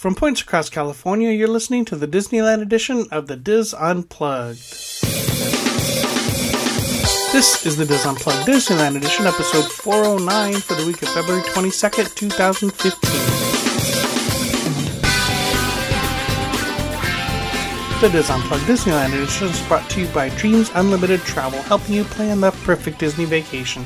[0.00, 4.58] From points across California, you're listening to the Disneyland edition of the Dis Unplugged.
[7.34, 12.14] This is the Dis Unplugged Disneyland edition, episode 409 for the week of February 22nd,
[12.14, 13.10] 2015.
[18.00, 22.04] The Dis Unplugged Disneyland edition is brought to you by Dreams Unlimited Travel, helping you
[22.04, 23.84] plan the perfect Disney vacation.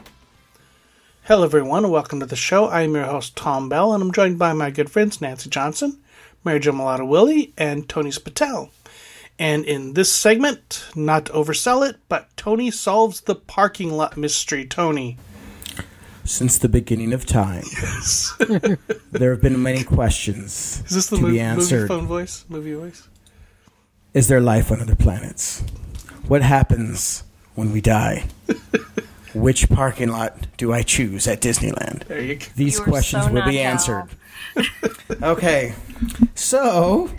[1.23, 2.65] Hello, everyone, and welcome to the show.
[2.65, 5.99] I am your host, Tom Bell, and I'm joined by my good friends Nancy Johnson,
[6.43, 8.69] Mary Jo Mulatto Willie, and Tony Spittell.
[9.39, 14.65] And in this segment, not to oversell it, but Tony solves the parking lot mystery.
[14.65, 15.17] Tony.
[16.23, 18.33] Since the beginning of time, Yes.
[19.11, 21.81] there have been many questions Is this the to movie, be answered.
[21.81, 22.45] movie phone voice?
[22.49, 23.07] Movie voice?
[24.13, 25.61] Is there life on other planets?
[26.27, 27.23] What happens
[27.55, 28.25] when we die?
[29.33, 32.05] Which parking lot do I choose at Disneyland?
[32.05, 32.45] There you go.
[32.55, 34.07] These You questions so will be answered.
[35.23, 35.73] okay,
[36.35, 37.09] so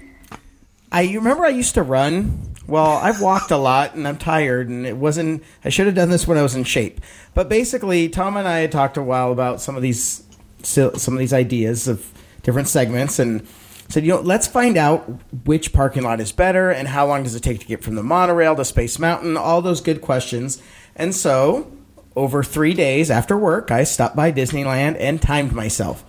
[0.91, 2.55] I you remember I used to run.
[2.67, 5.43] Well, I've walked a lot and I'm tired, and it wasn't.
[5.65, 7.01] I should have done this when I was in shape.
[7.35, 10.23] But basically, Tom and I had talked a while about some of these
[10.63, 13.47] some of these ideas of different segments, and
[13.89, 15.01] said, you know, let's find out
[15.45, 18.03] which parking lot is better and how long does it take to get from the
[18.03, 19.37] monorail to Space Mountain.
[19.37, 20.63] All those good questions,
[20.95, 21.71] and so
[22.15, 26.05] over three days after work, I stopped by Disneyland and timed myself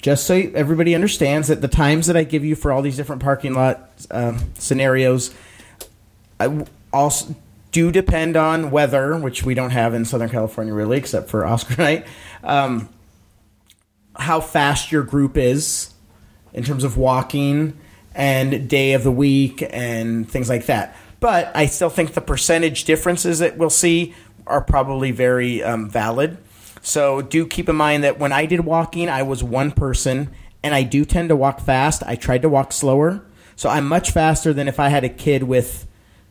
[0.00, 3.22] just so everybody understands that the times that I give you for all these different
[3.22, 5.34] parking lot um, scenarios,
[6.38, 7.34] I also
[7.72, 11.76] do depend on weather, which we don't have in Southern California really, except for Oscar
[11.82, 12.06] night.
[12.42, 12.88] Um,
[14.16, 15.92] how fast your group is
[16.52, 17.78] in terms of walking
[18.14, 20.96] and day of the week and things like that.
[21.20, 24.14] But I still think the percentage differences that we'll see
[24.48, 26.38] are probably very um, valid.
[26.82, 30.30] So do keep in mind that when I did walking, I was one person,
[30.62, 32.02] and I do tend to walk fast.
[32.06, 33.22] I tried to walk slower,
[33.56, 35.86] so I'm much faster than if I had a kid with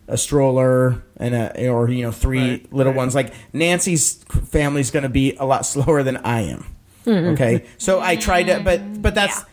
[0.10, 2.98] a stroller and a or you know three Right, little right.
[2.98, 3.14] ones.
[3.14, 6.66] Like Nancy's family is going to be a lot slower than I am.
[7.06, 9.40] Okay, so I tried to, but but that's.
[9.40, 9.46] Yeah.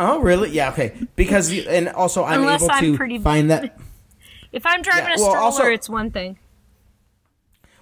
[0.00, 0.50] Oh really?
[0.50, 0.70] Yeah.
[0.70, 0.92] Okay.
[1.16, 3.78] Because you- and also I'm Unless able I'm to pretty- find that.
[4.50, 6.38] If I'm driving Yeah, a well, stroller, also- it's one thing.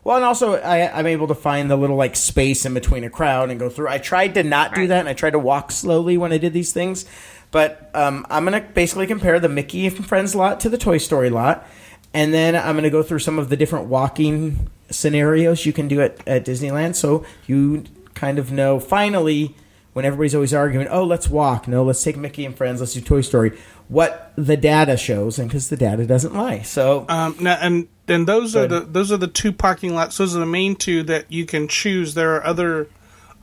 [0.06, 3.10] Well, and also I, I'm able to find the little like space in between a
[3.10, 3.88] crowd and go through.
[3.88, 6.52] I tried to not do that, and I tried to walk slowly when I did
[6.52, 7.06] these things.
[7.50, 11.28] But um, I'm gonna basically compare the Mickey and Friends lot to the Toy Story
[11.28, 11.66] lot,
[12.14, 16.00] and then I'm gonna go through some of the different walking scenarios you can do
[16.00, 17.82] at, at Disneyland, so you
[18.14, 19.56] kind of know finally
[19.92, 23.00] when everybody's always arguing, oh, let's walk, no, let's take Mickey and Friends, let's do
[23.00, 23.58] Toy Story.
[23.88, 28.24] What the data shows, and because the data doesn't lie, so Um, now, and then
[28.24, 30.16] those are the those are the two parking lots.
[30.16, 32.14] Those are the main two that you can choose.
[32.14, 32.88] There are other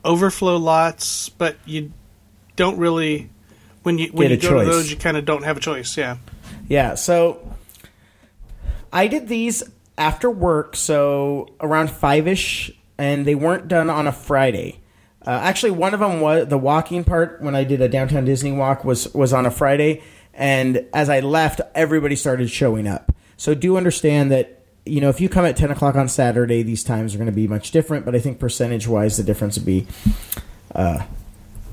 [0.04, 1.92] overflow lots, but you
[2.56, 3.30] don't really
[3.84, 5.96] when you when Get you go to those, you kind of don't have a choice.
[5.96, 6.18] Yeah.
[6.68, 7.54] Yeah, so
[8.92, 9.62] I did these
[9.96, 14.80] after work, so around five ish, and they weren't done on a Friday.
[15.26, 18.52] Uh, actually, one of them was the walking part when I did a downtown Disney
[18.52, 20.02] walk was was on a Friday,
[20.36, 23.12] and as I left, everybody started showing up.
[23.36, 26.84] So do understand that you know if you come at ten o'clock on Saturday, these
[26.84, 28.04] times are going to be much different.
[28.04, 29.86] But I think percentage wise, the difference would be
[30.74, 31.04] uh,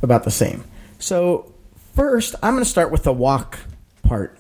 [0.02, 0.64] about the same.
[1.00, 1.54] So
[1.96, 3.60] first, I'm going to start with the walk
[4.04, 4.38] part.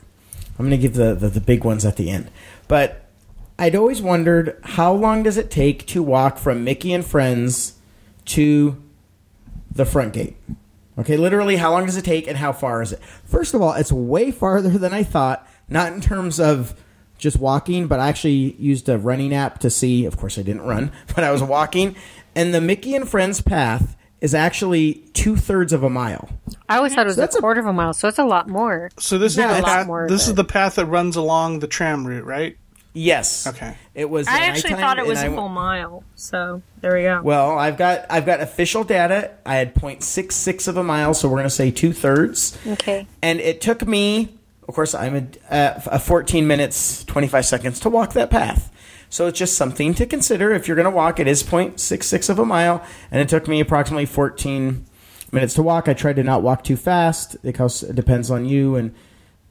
[0.60, 2.30] I'm going to give the, the, the big ones at the end.
[2.68, 3.10] But
[3.58, 7.80] I'd always wondered how long does it take to walk from Mickey and Friends
[8.26, 8.82] to
[9.72, 10.36] the front gate?
[11.00, 13.02] Okay, literally, how long does it take and how far is it?
[13.26, 16.76] First of all, it's way farther than I thought, not in terms of
[17.18, 20.06] just walking, but I actually used a running app to see.
[20.06, 21.96] Of course, I didn't run, but I was walking.
[22.36, 26.30] And the Mickey and Friends path is actually two thirds of a mile.
[26.70, 28.24] I always thought it was That's a a- quarter of a mile, so it's a
[28.24, 28.90] lot more.
[29.00, 31.60] So this Yeah, is the it's- path, more, this is the path that runs along
[31.60, 32.58] the tram route, right?
[32.94, 33.48] Yes.
[33.48, 33.78] Okay.
[33.96, 34.28] It was.
[34.28, 36.04] I actually thought it was I a w- full mile.
[36.16, 37.22] So there we go.
[37.24, 39.32] Well, I've got I've got official data.
[39.46, 42.58] I had 0.66 of a mile, so we're going to say two thirds.
[42.68, 43.08] Okay.
[43.22, 45.16] And it took me, of course, I'm
[45.50, 48.72] a, uh, a 14 minutes 25 seconds to walk that path.
[49.10, 50.52] So it's just something to consider.
[50.52, 53.60] If you're going to walk, it is 0.66 of a mile, and it took me
[53.60, 54.86] approximately 14
[55.34, 55.88] minutes to walk.
[55.90, 58.94] I tried to not walk too fast because it depends on you and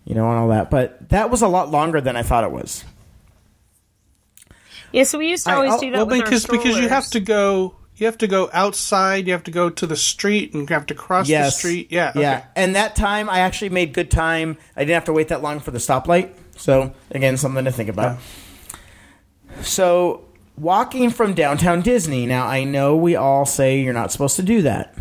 [0.04, 0.70] you know on all that.
[0.70, 2.84] But that was a lot longer than I thought it was.
[4.92, 6.88] Yeah, so we used to always I'll- do that Well, with because our because you
[6.88, 9.26] have to go you have to go outside.
[9.26, 11.88] You have to go to the street and you have to cross the street.
[11.90, 12.10] Yeah.
[12.10, 12.22] Okay.
[12.22, 12.44] Yeah.
[12.56, 14.56] And that time, I actually made good time.
[14.74, 16.30] I didn't have to wait that long for the stoplight.
[16.56, 18.18] So, again, something to think about.
[19.60, 20.24] So,
[20.56, 22.24] walking from downtown Disney.
[22.24, 24.94] Now, I know we all say you're not supposed to do that.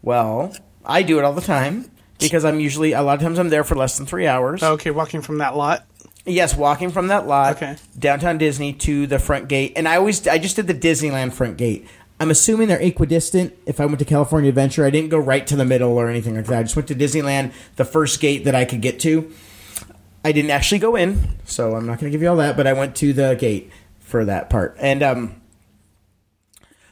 [0.00, 0.54] Well,
[0.84, 1.90] I do it all the time
[2.20, 4.62] because I'm usually, a lot of times I'm there for less than three hours.
[4.62, 5.84] Okay, walking from that lot.
[6.26, 7.76] Yes, walking from that lot, Okay.
[7.98, 11.58] downtown Disney to the front gate, and I always I just did the Disneyland front
[11.58, 11.86] gate.
[12.18, 13.52] I'm assuming they're equidistant.
[13.66, 16.36] If I went to California Adventure, I didn't go right to the middle or anything
[16.36, 16.58] like that.
[16.60, 19.30] I just went to Disneyland, the first gate that I could get to.
[20.24, 22.66] I didn't actually go in, so I'm not going to give you all that, but
[22.66, 24.76] I went to the gate for that part.
[24.80, 25.42] And um,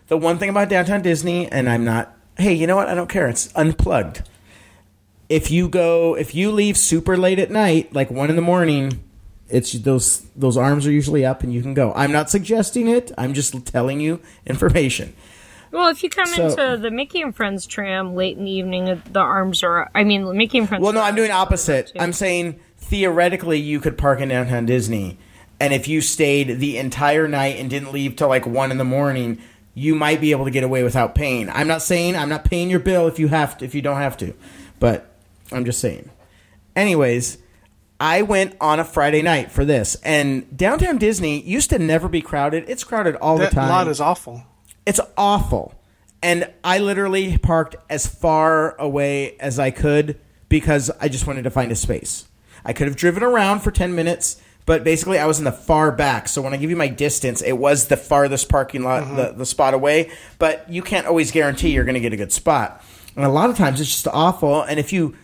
[0.09, 2.15] the one thing about downtown Disney, and I'm not.
[2.37, 2.89] Hey, you know what?
[2.89, 3.29] I don't care.
[3.29, 4.23] It's unplugged
[5.29, 9.03] if you go if you leave super late at night like one in the morning
[9.53, 11.93] it's those those arms are usually up and you can go.
[11.95, 13.13] I'm not suggesting it.
[13.19, 15.15] I'm just telling you information.
[15.71, 18.91] Well, if you come So- into the Mickey and Friends tram late in the evening,
[18.91, 19.91] uh, the arms are.
[19.95, 20.83] I mean, Mickey and Friends.
[20.83, 21.93] well no i'm doing opposite.
[21.99, 25.17] i'm saying theoretically you could park in downtown disney
[25.61, 28.85] and if you stayed the entire night and didn't leave till like one in the
[28.85, 29.39] morning
[29.75, 31.49] you might be able to get away without paying.
[31.49, 33.97] I'm not saying i'm not paying your bill if you have to if you don't
[33.99, 34.35] have to
[34.79, 35.15] but
[35.53, 36.11] i'm just saying.
[36.77, 37.39] Anyways
[38.03, 42.21] I went on a Friday night for this, and downtown Disney used to never be
[42.21, 42.65] crowded.
[42.67, 43.69] It's crowded all That the time.
[43.69, 44.43] lot is awful.
[44.85, 45.73] it's awful.
[46.21, 50.19] And I literally parked as far away as I could
[50.49, 52.27] because I just wanted to find a space.
[52.65, 55.93] I could have driven around for 10 minutes, but basically I was in the far
[55.93, 56.29] back.
[56.29, 59.17] So when I give you my distance, it was the farthest parking lot, mm-hmm.
[59.17, 60.11] the, the spot away.
[60.41, 62.85] But you can't always guarantee you're going to get a good spot.
[63.15, 64.63] And a lot of times it's just awful.
[64.63, 65.15] And if you,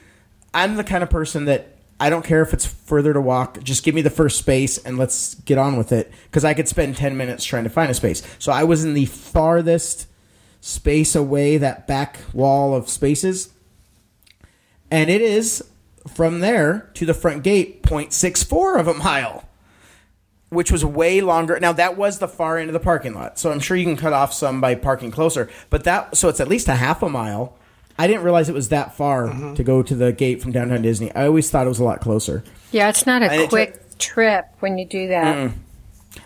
[0.54, 3.62] I'm the kind of person that I don't care if it's further to walk.
[3.62, 6.12] Just give me the first space and let's get on with it.
[6.24, 8.22] Because I could spend 10 minutes trying to find a space.
[8.38, 10.06] So I was in the farthest
[10.60, 13.52] space away, that back wall of spaces.
[14.90, 15.64] And it is
[16.06, 19.48] from there to the front gate 0.64 of a mile,
[20.50, 21.58] which was way longer.
[21.60, 23.38] Now, that was the far end of the parking lot.
[23.38, 25.50] So I'm sure you can cut off some by parking closer.
[25.68, 27.57] But that, so it's at least a half a mile.
[27.98, 31.12] I didn't realize it was that far to go to the gate from downtown Disney.
[31.14, 32.44] I always thought it was a lot closer.
[32.70, 35.52] Yeah, it's not a it quick trip when you do that.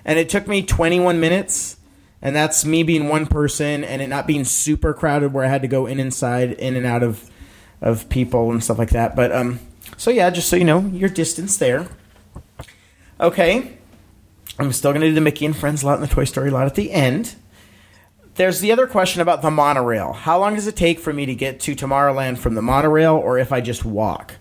[0.04, 1.78] and it took me 21 minutes
[2.20, 5.62] and that's me being one person and it not being super crowded where i had
[5.62, 7.28] to go in inside in and out of
[7.80, 9.58] of people and stuff like that but um
[9.96, 11.88] so yeah just so you know your distance there
[13.20, 13.76] okay
[14.58, 16.74] i'm still gonna do the mickey and friends lot and the toy story lot at
[16.74, 17.34] the end
[18.34, 21.34] there's the other question about the monorail how long does it take for me to
[21.34, 24.36] get to tomorrowland from the monorail or if i just walk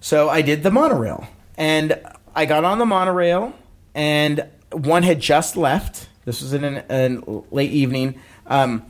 [0.00, 1.28] so I did the monorail,
[1.58, 2.00] and
[2.34, 3.52] I got on the monorail,
[3.94, 6.08] and one had just left.
[6.24, 8.18] This was in an late evening.
[8.46, 8.86] Um,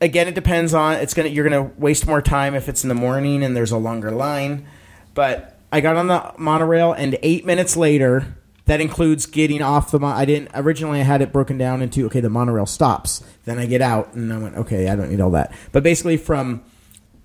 [0.00, 2.94] again, it depends on it's gonna you're gonna waste more time if it's in the
[2.96, 4.66] morning and there's a longer line.
[5.14, 8.36] But I got on the monorail, and eight minutes later,
[8.70, 9.98] that includes getting off the.
[9.98, 11.00] Mo- I didn't originally.
[11.00, 13.20] I had it broken down into okay, the monorail stops.
[13.44, 15.52] Then I get out, and I went okay, I don't need all that.
[15.72, 16.62] But basically, from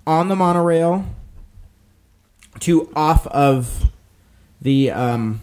[0.07, 1.05] on the monorail
[2.61, 3.91] to off of
[4.59, 5.41] the um,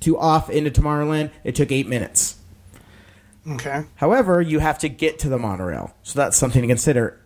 [0.00, 2.36] to off into Tomorrowland, it took eight minutes.
[3.46, 3.84] Okay.
[3.96, 7.20] However, you have to get to the monorail, so that's something to consider.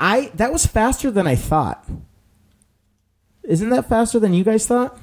[0.00, 1.88] I that was faster than I thought.
[3.44, 4.98] Isn't that faster than you guys thought?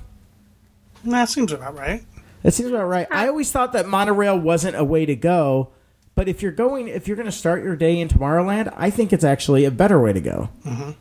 [1.06, 2.04] That seems about right.
[2.44, 3.08] That seems about right.
[3.10, 5.72] I always thought that monorail wasn't a way to go,
[6.14, 9.12] but if you're going, if you're going to start your day in Tomorrowland, I think
[9.12, 10.50] it's actually a better way to go.
[10.66, 10.92] Mm-hmm.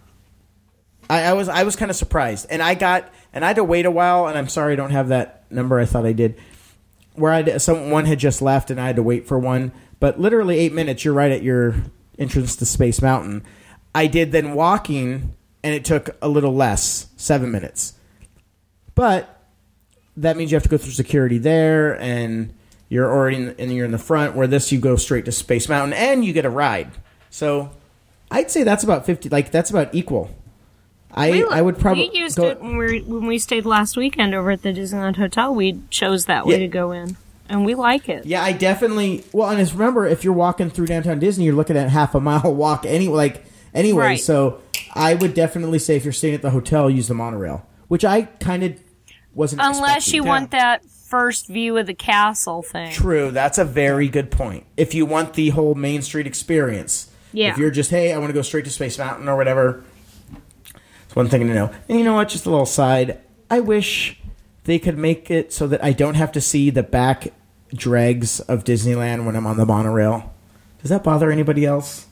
[1.10, 3.64] I, I was I was kind of surprised, and I got and I had to
[3.64, 5.78] wait a while, and I'm sorry I don't have that number.
[5.78, 6.38] I thought I did.
[7.14, 10.58] Where I someone had just left, and I had to wait for one, but literally
[10.58, 11.04] eight minutes.
[11.04, 11.74] You're right at your
[12.18, 13.44] entrance to Space Mountain.
[13.94, 17.94] I did then walking, and it took a little less, seven minutes.
[18.94, 19.41] But
[20.16, 22.52] that means you have to go through security there, and
[22.88, 24.34] you're already in, and you're in the front.
[24.36, 26.90] Where this, you go straight to Space Mountain, and you get a ride.
[27.30, 27.70] So,
[28.30, 29.28] I'd say that's about fifty.
[29.28, 30.30] Like that's about equal.
[31.14, 33.96] I We, I would probably we used go, it when we when we stayed last
[33.96, 35.54] weekend over at the Disneyland Hotel.
[35.54, 36.60] We chose that way Yeah.
[36.60, 37.16] to go in,
[37.48, 38.24] and we like it.
[38.24, 39.24] Yeah, I definitely.
[39.32, 42.20] Well, and just remember, if you're walking through downtown Disney, you're looking at half a
[42.20, 44.04] mile walk any like anyway.
[44.04, 44.20] Right.
[44.20, 44.60] So
[44.94, 48.22] I would definitely say if you're staying at the hotel, use the monorail, which I
[48.22, 48.80] kind of
[49.34, 49.62] wasn't.
[49.62, 50.14] Unless expecting.
[50.14, 52.90] you want that first view of the castle thing.
[52.92, 54.64] True, that's a very good point.
[54.76, 57.50] If you want the whole Main Street experience, Yeah.
[57.52, 59.84] If you're just hey, I want to go straight to Space Mountain or whatever,
[61.04, 61.70] it's one thing to know.
[61.88, 62.28] And you know what?
[62.28, 63.18] Just a little side.
[63.50, 64.18] I wish
[64.64, 67.28] they could make it so that I don't have to see the back
[67.74, 70.32] dregs of Disneyland when I'm on the monorail.
[70.80, 72.06] Does that bother anybody else?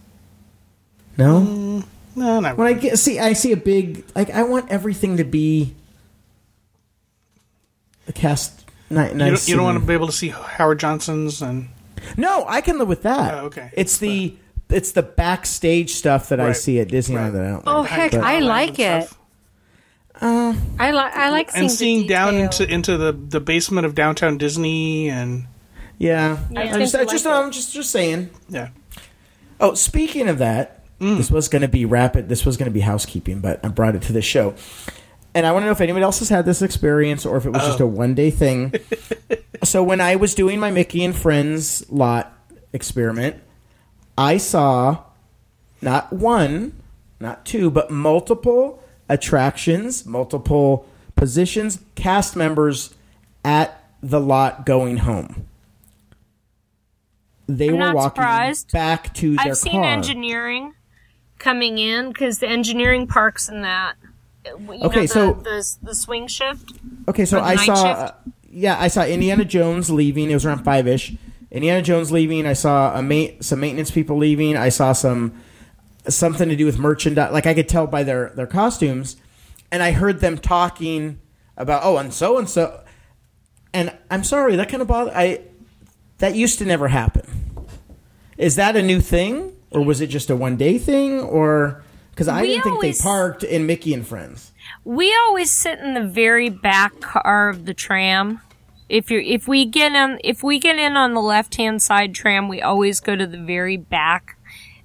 [1.17, 1.41] No.
[1.41, 1.85] Mm,
[2.17, 4.31] no, not When I get see, I see a big like.
[4.31, 5.75] I want everything to be
[8.11, 8.65] a cast.
[8.91, 9.13] Nice.
[9.13, 11.69] you don't, you don't and- want to be able to see Howard Johnson's and
[12.17, 13.35] No, I can live with that.
[13.35, 13.71] Oh, okay.
[13.75, 14.37] It's the
[14.69, 16.57] it's the backstage stuff that I Right.
[16.57, 17.31] see at Disneyland Right.
[17.33, 17.63] that I don't.
[17.67, 17.91] Oh like.
[17.91, 19.05] heck, Behind I like it.
[19.05, 19.17] stuff.
[20.21, 22.45] Uh, I like I like seeing and the seeing down detail.
[22.45, 25.47] into into the, the basement of downtown Disney and
[25.99, 26.61] Yeah, Yeah.
[26.61, 28.31] I I just, tend I to just, like I'm just just saying.
[28.49, 28.69] yeah.
[29.61, 31.17] Oh, speaking of that, mm.
[31.17, 32.29] this was going to be rapid.
[32.29, 34.55] This was going to be housekeeping, but I brought it to the show.
[35.35, 37.51] And I want to know if anybody else has had this experience or if it
[37.51, 38.75] was just a one day thing.
[39.63, 42.33] so when I was doing my Mickey and Friends lot
[42.73, 43.37] experiment,
[44.19, 45.05] I saw
[45.81, 46.73] not one,
[47.21, 52.95] not two, but multiple attractions, multiple positions, cast members
[53.45, 55.47] at the lot going home.
[57.47, 58.73] They I'm were not walking surprised.
[58.73, 59.85] back to their I've seen car.
[59.85, 60.75] engineering
[61.39, 63.97] coming in because the engineering parks in that.
[64.45, 66.73] You Okay, know, the, so- the the swing shift.
[67.09, 68.13] Okay, so I saw, uh,
[68.51, 70.31] yeah, I saw Indiana Jones leaving.
[70.31, 71.13] It was around five ish.
[71.51, 72.47] Indiana Jones leaving.
[72.47, 74.57] I saw a ma- some maintenance people leaving.
[74.57, 75.35] I saw some
[76.09, 77.33] something to do with merchandise.
[77.33, 79.17] Like I could tell by their their costumes,
[79.71, 81.21] and I heard them talking
[81.57, 82.83] about oh and so and so.
[83.73, 85.13] And I'm sorry, that kind of bother.
[85.15, 85.43] I
[86.19, 87.27] that used to never happen.
[88.39, 92.29] Is that a new thing, or was it just a one day thing, or because
[92.29, 94.53] I We didn't think always- they parked in Mickey and Friends.
[94.85, 98.41] We always sit in the very back car of the tram.
[98.89, 102.15] If you if we get in if we get in on the left hand side
[102.15, 104.37] tram, we always go to the very back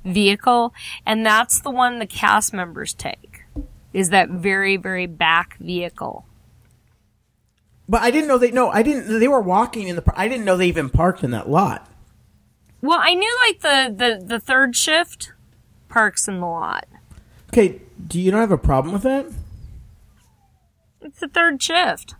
[0.04, 0.74] vehicle,
[1.06, 3.42] and that's the one the cast members take.
[3.94, 6.26] Is that very very back vehicle?
[7.88, 10.46] But I didn't know they no, I didn't they were walking in the I didn't
[10.46, 11.90] know they even parked in that lot.
[12.82, 15.32] Well, I knew like the the the third shift
[15.90, 16.86] parks in the lot.
[17.58, 19.28] Okay, do you not have a problem with that?
[21.00, 22.16] It's the third shift.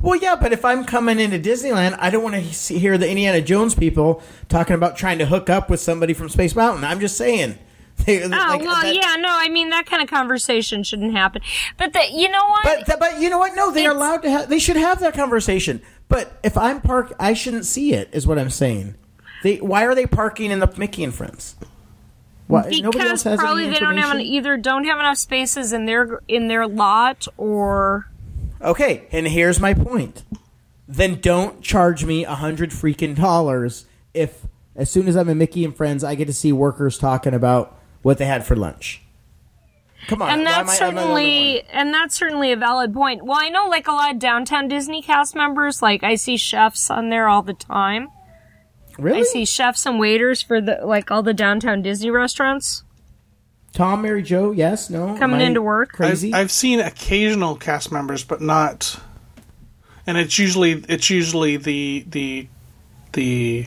[0.00, 3.40] Well, yeah, but if I'm coming into Disneyland, I don't want to hear the Indiana
[3.40, 6.82] Jones people talking about trying to hook up with somebody from Space Mountain.
[6.82, 7.58] I'm just saying.
[8.06, 11.42] They, Oh like, well, that- yeah, no, I mean that kind of conversation shouldn't happen.
[11.76, 12.64] But the, you know what?
[12.64, 13.54] But th- but you know what?
[13.54, 14.48] No, they are It's- allowed to have.
[14.48, 15.80] They should have that conversation.
[16.08, 18.08] But if I'm parked, I shouldn't see it.
[18.12, 18.96] Is what I'm saying.
[19.44, 21.54] They why are they parking in the Mickey and Friends?
[22.50, 26.20] Else because has probably they don't have an, either don't have enough spaces in their
[26.28, 28.08] in their lot or
[28.60, 30.22] Okay, and here's my point.
[30.86, 34.42] Then don't charge me a hundred freaking dollars if
[34.76, 37.78] as soon as I'm in Mickey and Friends, I get to see workers talking about
[38.02, 39.02] what they had for lunch.
[40.08, 42.92] Come on, and that's I- am I the only certainly and that's certainly a valid
[42.92, 43.24] point.
[43.24, 46.90] Well, I know like a lot of downtown Disney cast members, like I see chefs
[46.90, 48.08] on there all the time.
[48.96, 49.06] One?
[49.06, 49.20] really?
[49.20, 52.82] I see chefs and waiters for the like all the downtown Disney restaurants.
[53.72, 55.92] Tom, Mary Jo, yes, no, Coming Am I into work?
[55.92, 56.32] crazy.
[56.32, 59.00] I've, I've seen occasional cast members, but not.
[60.06, 62.46] And it's usually it's usually the the
[63.12, 63.66] the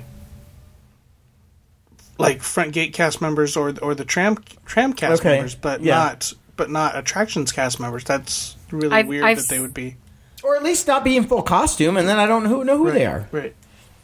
[2.17, 5.95] like front gate cast members or or the tram tram cast Okay, members, but yeah.
[5.95, 8.03] not but not attractions cast members.
[8.03, 9.97] That's really I've- weird I've that they would be.
[10.43, 12.77] or at least not be in full costume, and then I don't know who, know
[12.77, 13.27] who they are.
[13.31, 13.55] Right.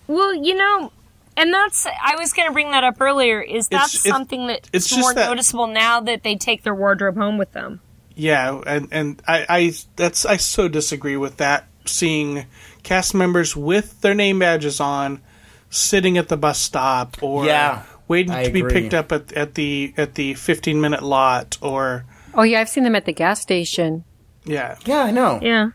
[0.08, 0.92] Well, you know,
[1.38, 3.42] and that's I was going to bring that up earlier.
[3.42, 6.75] Is that it's- something that it's it's more that- noticeable now that they take their
[6.75, 7.82] wardrobe home with them.
[8.16, 11.68] Yeah, and and I, I that's I so disagree with that.
[11.86, 12.46] Seeing
[12.84, 15.22] cast members with their name badges on,
[15.70, 19.56] sitting at the bus stop, or Yeah, waiting I to be picked up at, at
[19.56, 23.42] the at the fifteen minute lot, or Oh yeah, I've seen them at the gas
[23.42, 24.04] station.
[24.46, 24.78] yeah.
[24.86, 25.40] Yeah, I know.
[25.42, 25.72] Yeah.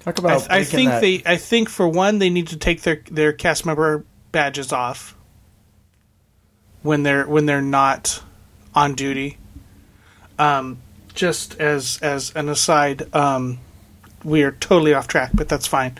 [0.00, 0.50] Talk I, about.
[0.50, 1.22] I making think that- they.
[1.26, 5.16] I think for one, they need to take their their cast member badges off
[6.82, 8.22] when they're when they're not
[8.74, 9.38] on duty.
[10.38, 10.76] Um,
[11.14, 13.60] just as as an aside, um,
[14.24, 15.96] we are totally off track, but that's fine.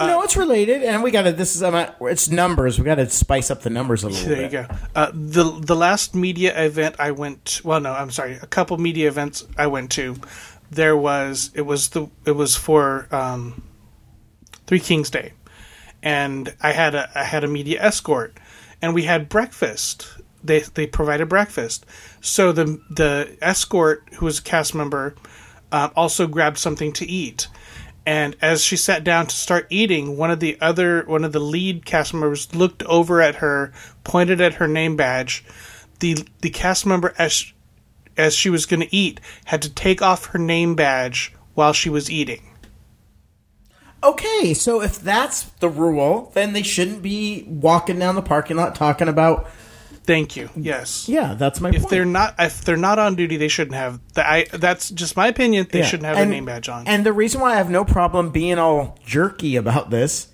[0.00, 1.30] no, it's related, and we got to.
[1.30, 2.80] This is um, it's numbers.
[2.80, 4.66] We got to spice up the numbers a little There you go.
[4.96, 7.60] Uh, the the last media event I went.
[7.62, 8.40] Well, no, I'm sorry.
[8.42, 10.16] A couple media events I went to.
[10.68, 13.62] There was it was the it was for um,
[14.66, 15.32] Three Kings Day,
[16.02, 18.36] and I had a I had a media escort,
[18.80, 20.08] and we had breakfast.
[20.42, 21.84] They they provided breakfast.
[22.20, 25.16] So the the escort, who was a cast member,
[25.72, 27.48] uh, also grabbed something to eat.
[28.06, 31.40] And as she sat down to start eating, one of the other one of the
[31.40, 33.72] lead cast members looked over at her,
[34.04, 35.44] pointed at her name badge.
[36.00, 37.52] The the cast member as
[38.16, 41.90] as she was going to eat had to take off her name badge while she
[41.90, 42.47] was eating.
[44.02, 48.74] Okay, so if that's the rule, then they shouldn't be walking down the parking lot
[48.74, 49.48] talking about.
[50.04, 50.48] Thank you.
[50.56, 51.06] Yes.
[51.08, 51.90] Yeah, that's my If point.
[51.90, 54.00] they're not if they're not on duty, they shouldn't have.
[54.14, 54.26] that.
[54.26, 55.66] I that's just my opinion.
[55.70, 55.84] They Yeah.
[55.84, 56.86] shouldn't have and, their name badge on.
[56.86, 60.28] And the reason why I have no problem being all jerky about this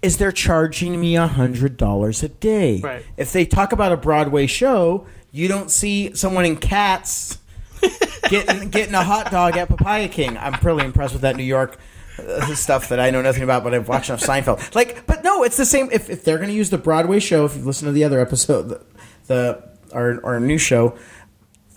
[0.00, 2.80] is they're charging me a hundred dollars a day.
[2.80, 3.04] Right.
[3.16, 7.38] If they talk about a Broadway show, you don't see someone in Cats
[8.30, 10.38] getting getting a hot dog at Papaya King.
[10.38, 11.78] I'm really impressed with that New York
[12.54, 14.74] stuff that I know nothing about, but I've watched enough Seinfeld.
[14.74, 15.88] Like, but no, it's the same.
[15.92, 18.20] If, if they're going to use the Broadway show, if you've listened to the other
[18.20, 18.80] episode, the,
[19.26, 20.96] the our our new show,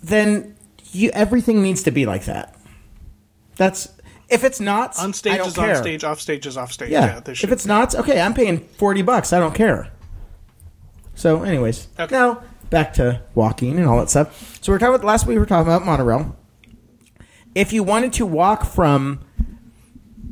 [0.04, 0.56] then
[0.92, 2.56] you everything needs to be like that.
[3.58, 3.90] That's
[4.30, 5.76] if it's not On stage is care.
[5.76, 6.90] on stage, off stage is off stage.
[6.90, 9.34] Yeah, Yeah, if it's not okay, I'm paying forty bucks.
[9.34, 9.92] I don't care.
[11.16, 12.16] So, anyways, Okay.
[12.16, 14.60] now back to walking and all that stuff.
[14.62, 15.36] So we're talking about last week.
[15.36, 16.36] We were talking about monorail.
[17.56, 19.20] If you wanted to walk from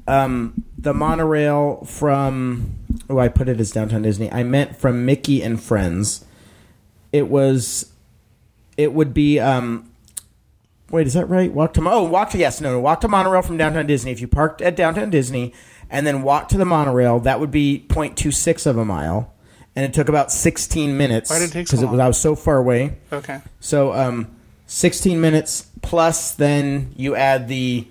[0.07, 2.75] um, the monorail from
[3.09, 4.31] oh, I put it as downtown Disney.
[4.31, 6.25] I meant from Mickey and Friends.
[7.11, 7.91] It was,
[8.75, 9.39] it would be.
[9.39, 9.91] Um,
[10.89, 11.51] wait, is that right?
[11.51, 14.11] Walk to oh, walk to yes, no, no, walk to monorail from downtown Disney.
[14.11, 15.53] If you parked at downtown Disney
[15.89, 19.33] and then walk to the monorail, that would be 0.26 of a mile,
[19.75, 21.29] and it took about 16 minutes.
[21.29, 22.05] Why did it take so Because it was long?
[22.05, 22.97] I was so far away.
[23.11, 23.41] okay.
[23.59, 24.35] So, um,
[24.67, 27.87] 16 minutes plus then you add the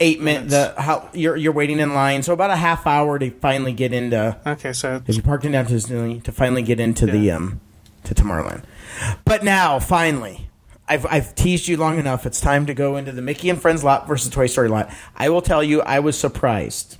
[0.00, 2.22] eight minute the how you're you're waiting in line.
[2.22, 5.52] So about a half hour to finally get into Okay, so because you parked in
[5.52, 7.60] downtown Disney to finally get into the um
[8.04, 8.64] to Tomorrowland.
[9.24, 10.46] But now finally.
[10.88, 12.26] I've, I've teased you long enough.
[12.26, 14.90] It's time to go into the Mickey and Friends lot versus Toy Story lot.
[15.14, 16.96] I will tell you, I was surprised.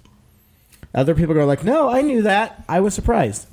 [0.95, 3.49] Other people go like, "No, I knew that." I was surprised.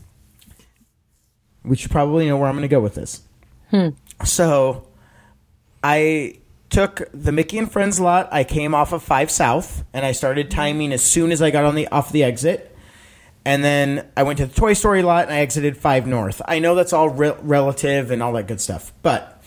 [1.63, 3.23] We should probably know where I'm going to go with this.
[3.71, 3.89] Hmm.
[4.23, 4.87] So,
[5.83, 6.37] I
[6.69, 8.29] took the Mickey and Friends lot.
[8.31, 10.59] I came off of Five South, and I started mm-hmm.
[10.59, 12.75] timing as soon as I got on the off the exit.
[13.45, 16.41] And then I went to the Toy Story lot, and I exited Five North.
[16.45, 19.41] I know that's all re- relative and all that good stuff, but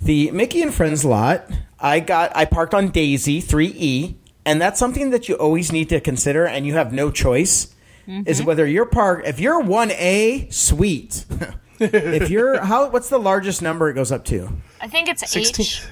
[0.00, 1.48] the Mickey and Friends lot,
[1.78, 6.00] I got I parked on Daisy 3E, and that's something that you always need to
[6.00, 7.74] consider and you have no choice.
[8.04, 8.46] Is mm-hmm.
[8.48, 11.24] whether you're parked if you're 1A, sweet.
[11.78, 14.48] if you're how what's the largest number it goes up to?
[14.80, 15.66] I think it's sixteen.
[15.66, 15.86] H.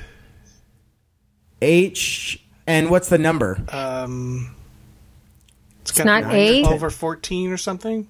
[1.63, 3.59] H and what's the number?
[3.69, 4.55] Um,
[5.83, 6.65] it's, It's not nine, eight?
[6.65, 8.09] twelve or fourteen or something.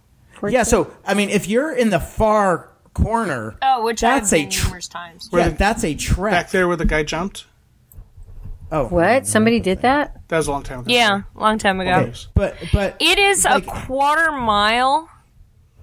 [0.49, 4.51] yeah, so I mean if you're in the far corner, Oh, which that's I've a
[4.51, 5.29] tr- numerous times.
[5.33, 6.33] yeah, the- that's a trek.
[6.33, 7.47] Back there where the guy jumped.
[8.73, 8.87] Oh.
[8.87, 9.27] What?
[9.27, 10.21] Somebody did that?
[10.29, 10.93] That was a long time ago.
[10.93, 11.91] Yeah, long time ago.
[11.91, 15.09] Okay, but but It is Like- a quarter mile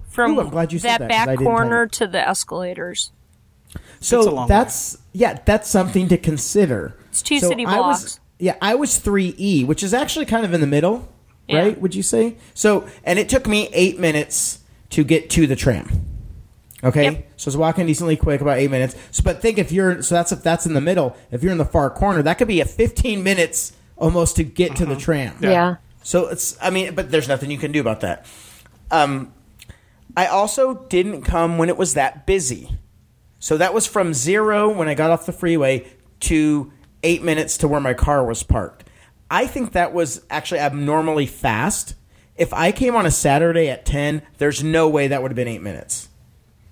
[0.08, 3.12] from Ooh, I'm glad you said that that, 'cause I back corner to the escalators.
[4.00, 6.94] So It's a that's yeah, that's something to consider.
[7.20, 8.20] It's two So city I was- blocks.
[8.38, 11.08] yeah, I was three E, which is actually kind of in the middle,
[11.48, 11.58] Yeah.
[11.58, 11.80] right?
[11.80, 12.36] Would you say?
[12.54, 16.04] So, and it took me eight minutes to get to the tram.
[16.84, 17.30] Okay, Yep.
[17.36, 18.94] so I was walking decently quick, about eight minutes.
[19.10, 21.16] So, but think if you're so that's if that's in the middle.
[21.32, 24.76] If you're in the far corner, that could be a fifteen minutes almost to get
[24.76, 25.34] to the tram.
[25.40, 25.76] Yeah.
[26.04, 28.24] So it's, I mean, but there's nothing you can do about that.
[28.92, 29.32] Um,
[30.16, 32.70] I also didn't come when it was that busy.
[33.40, 35.84] So that was from zero when I got off the freeway
[36.20, 38.84] to eight minutes to where my car was parked.
[39.30, 41.94] I think that was actually abnormally fast.
[42.36, 45.48] If I came on a Saturday at 10, there's no way that would have been
[45.48, 46.08] eight minutes.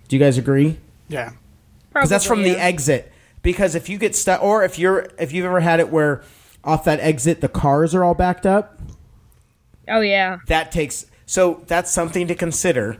[0.09, 0.79] Do you guys agree?
[1.09, 1.33] Yeah.
[1.93, 3.13] because that's from Probably, the exit.
[3.43, 6.23] Because if you get stuck, or if you're if you've ever had it where
[6.65, 8.79] off that exit the cars are all backed up,
[9.89, 10.39] Oh yeah.
[10.49, 11.07] that takes.
[11.27, 12.99] So that's something to consider.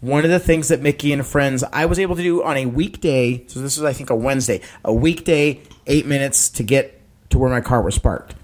[0.00, 2.66] One of the things that Mickey and Friends I was able to do on a
[2.66, 3.44] weekday.
[3.48, 7.00] So this was I think a Wednesday, a weekday, eight minutes to get
[7.30, 8.34] to where my car was parked.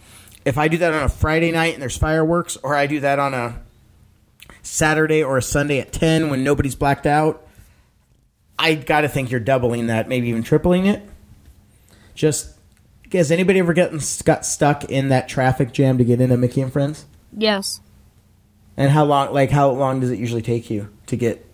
[0.44, 3.18] If I do that on a Friday night and there's fireworks, or I do that
[3.18, 3.60] on a
[4.62, 7.46] Saturday or a Sunday at ten when nobody's blacked out,
[8.58, 11.02] I got to think you're doubling that, maybe even tripling it.
[12.14, 12.56] Just
[13.12, 16.72] has anybody ever gotten got stuck in that traffic jam to get into Mickey and
[16.72, 17.06] Friends?
[17.36, 17.80] Yes.
[18.76, 19.32] And how long?
[19.32, 21.45] Like how long does it usually take you to get?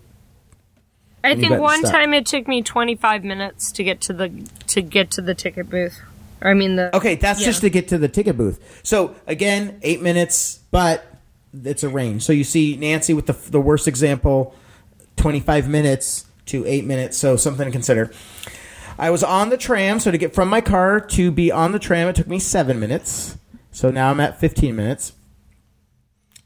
[1.25, 4.29] I think one time it took me 25 minutes to get to the
[4.69, 6.01] to get to the ticket booth.
[6.41, 7.47] I mean the Okay, that's Yeah.
[7.47, 8.81] just to get to the ticket booth.
[8.83, 11.05] So again, eight minutes, but
[11.65, 12.23] it's a range.
[12.23, 14.55] So you see Nancy with the the worst example,
[15.17, 17.17] twenty five minutes to eight minutes.
[17.17, 18.11] So something to consider.
[18.99, 21.79] I was on the tram, so to get from my car to be on the
[21.79, 23.37] tram, it took me seven minutes.
[23.71, 25.13] So now I'm at fifteen minutes.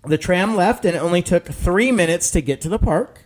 [0.05, 3.26] The tram left, and it only took three minutes to get to the park.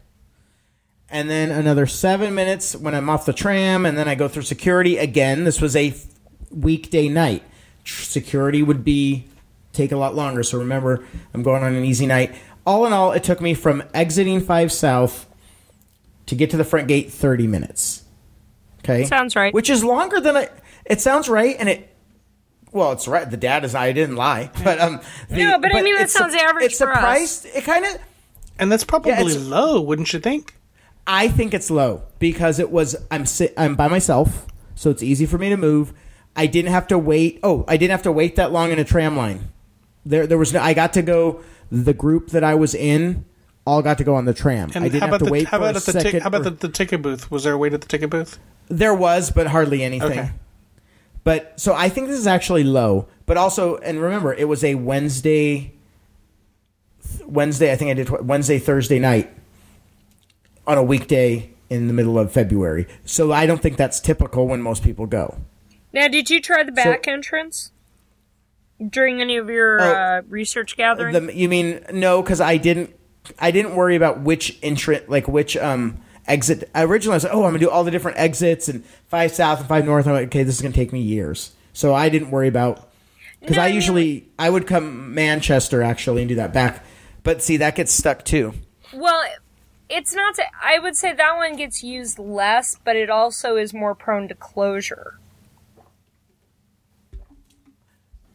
[1.11, 4.42] And then another seven minutes when I'm off the tram, and then I go through
[4.42, 5.44] security again.
[5.44, 5.92] This was a
[6.51, 7.42] weekday night.
[7.85, 9.25] Security would be
[9.73, 10.42] take a lot longer.
[10.44, 12.35] So remember, I'm going on an easy night.
[12.64, 15.27] All in all, it took me from exiting Five South
[16.27, 18.05] to get to the front gate 30 minutes.
[18.85, 19.53] Okay, Sounds right.
[19.53, 20.49] Which is longer than I.
[20.85, 21.88] It sounds right, and it.
[22.73, 23.29] Well, it's right.
[23.29, 25.01] The data is I didn't lie, but um.
[25.29, 26.96] the- No, but I mean, that it's sounds average It's for us.
[26.96, 27.46] surprised.
[27.53, 27.99] It kind of.
[28.61, 30.55] And that's probably it's- low, wouldn't you think?
[31.12, 34.46] I think it's low because it was I'm si- I'm by myself,
[34.77, 35.92] so it's easy for me to move.
[36.37, 37.40] I didn't have to wait.
[37.42, 39.49] Oh, I didn't have to wait that long in a tram line.
[40.07, 40.61] There there was no.
[40.61, 41.42] I got to go.
[41.73, 43.25] The group that I was in
[43.66, 44.70] all got to go on the tram.
[44.75, 46.23] And I didn't how have about to the wait how for about at the tic-
[46.23, 47.29] how about or- the, the ticket booth?
[47.31, 48.38] Was there a wait at the ticket booth?
[48.68, 50.11] There was, but hardly anything.
[50.12, 50.31] Okay.
[51.25, 53.09] But so I think this is actually low.
[53.27, 55.75] But also, and remember, it was a Wednesday.
[57.27, 59.31] Wednesday, I think I did Wednesday, Thursday night
[60.71, 62.87] on a weekday in the middle of February.
[63.05, 65.39] So I don't think that's typical when most people go.
[65.93, 67.73] Now, did you try the back entrance
[68.89, 69.85] during any of your Oh.
[69.93, 71.13] uh, research gathering?
[71.27, 72.23] The, you mean no?
[72.23, 72.95] Because I didn't.
[73.39, 76.71] I didn't worry about which entrant, like which um exit.
[76.75, 79.59] Originally, I was like, oh, I'm gonna do all the different exits and five south
[79.61, 80.07] and five north.
[80.07, 81.53] I'm like, okay, this is gonna take me years.
[81.73, 82.89] So I didn't worry about
[83.41, 86.85] because No, I mean- usually I would come Manchester actually and do that back.
[87.25, 88.55] But see, that gets stuck too.
[88.95, 89.23] well,
[89.90, 90.35] it's not.
[90.37, 94.29] To, I would say that one gets used less, but it also is more prone
[94.29, 95.18] to closure.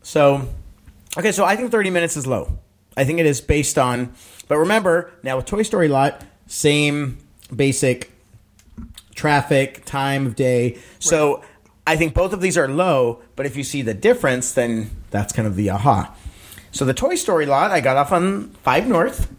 [0.01, 0.47] So,
[1.17, 2.59] okay, so I think 30 minutes is low.
[2.95, 4.13] I think it is based on,
[4.47, 7.17] but remember now with Toy Story Lot, same
[7.53, 8.11] basic
[9.15, 10.77] traffic, time of day.
[10.99, 11.43] So
[11.87, 15.33] I think both of these are low, but if you see the difference, then that's
[15.33, 16.15] kind of the aha.
[16.71, 19.31] So the Toy Story Lot, I got off on 5 North.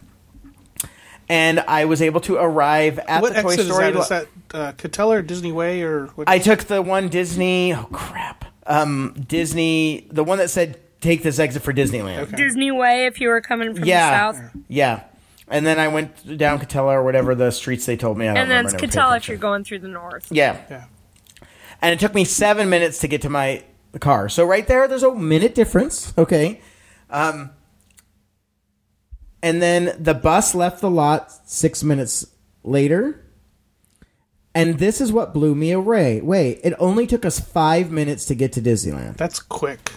[1.29, 4.23] And I was able to arrive at what the Toy exit Story is that?
[4.23, 6.29] Is that uh, Katella or Disney Way or what?
[6.29, 7.73] I took the one Disney.
[7.73, 8.45] Oh crap!
[8.65, 12.19] Um, Disney, the one that said take this exit for Disneyland.
[12.19, 12.37] Okay.
[12.37, 15.03] Disney Way, if you were coming from Yeah, the south, yeah.
[15.49, 18.27] And then I went down Katella or whatever the streets they told me.
[18.27, 18.67] I don't and then remember.
[18.67, 20.27] it's I never paid Katella if you're going through the north.
[20.31, 20.85] Yeah, yeah.
[21.81, 23.63] and it took me seven minutes to get to my
[23.99, 24.29] car.
[24.29, 26.13] So right there, there's a minute difference.
[26.17, 26.61] Okay.
[27.09, 27.51] Um,
[29.47, 32.27] and then the bus left the lot six minutes
[32.63, 33.23] later.
[34.53, 36.19] And this is what blew me away.
[36.19, 39.15] Wait, it only took us five minutes to get to Disneyland.
[39.17, 39.91] That's quick.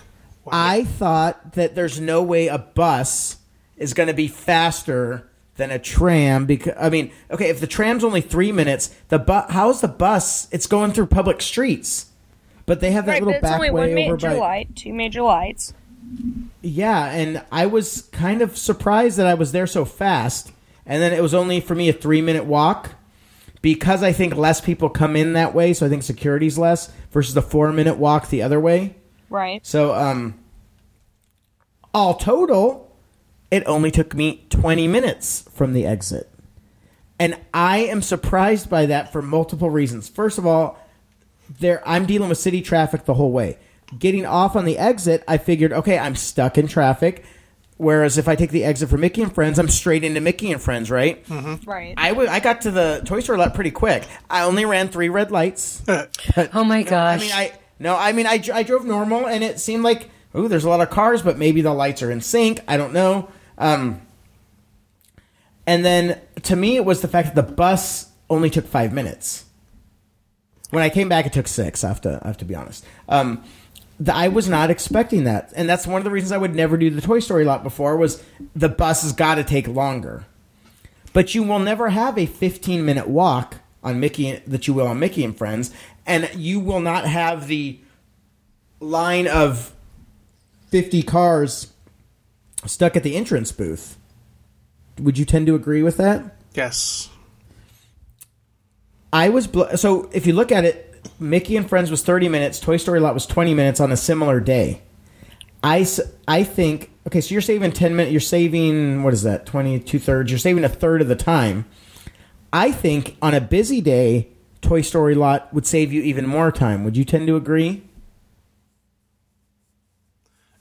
[0.45, 0.51] Wow.
[0.53, 3.39] I thought that there's no way a bus
[3.77, 8.05] is going to be faster than a tram because I mean, okay, if the tram's
[8.05, 10.47] only three minutes, the bu- how's the bus?
[10.53, 12.07] It's going through public streets,
[12.67, 14.35] but they have that Right, but little it's back only way one over major by.
[14.35, 15.73] light, two major lights.
[16.63, 20.53] Yeah, and I was kind of surprised that I was there so fast,
[20.85, 22.93] and then it was only for me a three minute walk
[23.63, 27.35] because I think less people come in that way, so I think security's less versus
[27.35, 28.97] the four minute walk the other way.
[29.29, 29.65] Right.
[29.65, 30.39] So, um,
[31.95, 32.97] all total,
[33.51, 36.29] it only took me 20 minutes from the exit.
[37.19, 40.09] And I am surprised by that for multiple reasons.
[40.09, 40.79] First of all,
[41.59, 43.59] there I'm dealing with city traffic the whole way.
[43.99, 47.25] Getting off on the exit, I figured, okay, I'm stuck in traffic.
[47.77, 50.61] Whereas if I take the exit for Mickey and Friends, I'm straight into Mickey and
[50.61, 51.25] Friends, right?
[51.67, 51.95] Right.
[51.97, 54.07] I wa- I got to the Toy Story lot pretty quick.
[54.29, 55.83] I only ran three red lights.
[56.53, 57.21] Oh my I gosh.
[57.21, 60.47] mean, I no, I mean, I, dr- I drove normal, and it seemed like ooh,
[60.47, 62.61] there's a lot of cars, but maybe the lights are in sync.
[62.69, 63.29] I don't know.
[63.57, 64.03] Um,
[65.67, 69.45] and then to me, it was the fact that the bus only took five minutes.
[70.71, 71.83] When I came back, it took six.
[71.83, 72.85] I have to, I have to be honest.
[73.09, 73.43] Um, the,
[74.09, 76.91] I was not expecting that, and that's one of the reasons I would never do
[76.91, 77.97] the Toy Story lot before.
[77.97, 78.23] Was
[78.55, 80.25] the bus has got to take longer,
[81.13, 84.99] but you will never have a 15 minute walk on Mickey that you will on
[84.99, 85.71] Mickey and Friends,
[86.07, 87.79] and you will not have the
[88.81, 89.75] line of
[90.69, 91.73] 50 cars
[92.65, 93.99] stuck at the entrance booth.
[94.99, 96.37] Would you tend to agree with that?
[96.55, 97.09] yes.
[99.13, 102.61] I was bl- so if you look at it, Mickey and Friends was 30 minutes,
[102.61, 104.83] Toy Story Lot was 20 minutes on a similar day.
[105.63, 105.87] I,
[106.27, 108.13] I think okay, so you're saving 10 minutes.
[108.13, 109.45] You're saving what is that?
[109.47, 110.31] 20 two thirds.
[110.31, 111.67] You're saving a third of the time.
[112.53, 114.29] I think on a busy day,
[114.63, 116.83] Toy Story Lot would save you even more time.
[116.85, 117.83] Would you tend to agree?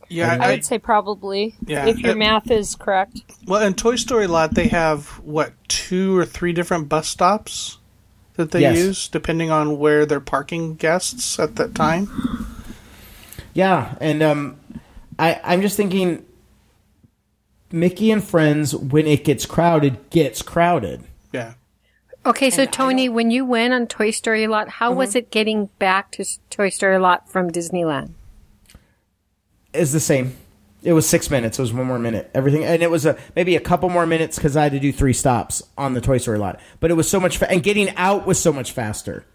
[0.10, 1.56] Yeah, I I, would say probably.
[1.66, 3.22] Yeah, If your it- math is correct.
[3.46, 7.78] well, in Toy Story Lot, they have what two or three different bus stops
[8.40, 8.78] that they Yes.
[8.78, 12.10] use, depending on where they're parking guests at that time.
[13.54, 14.58] Yeah, and um,
[15.20, 16.26] I I'm just thinking,
[17.72, 21.04] Mickey and Friends when it gets crowded gets crowded.
[21.34, 21.56] Yeah,
[22.26, 26.12] okay, so Tony, when you went on Toy Story Lot, how was it getting back
[26.14, 28.12] to Toy Story Lot from Disneyland?
[29.74, 30.36] is the same.
[30.82, 31.60] It was six minutes.
[31.60, 32.32] It was one more minute.
[32.34, 34.92] Everything, and it was a maybe a couple more minutes because I had to do
[34.94, 36.60] three stops on the Toy Story lot.
[36.80, 39.26] But it was so much, fa- and getting out was so much faster.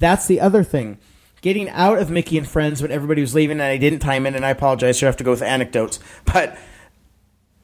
[0.00, 0.98] That's the other thing.
[1.40, 4.34] Getting out of Mickey and Friends when everybody was leaving, and I didn't time it,
[4.34, 5.00] and I apologize.
[5.00, 6.56] You have to go with anecdotes, but